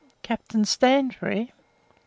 Captain 0.23 0.65
Stansbury 0.65 1.51
(13. 1.51 1.51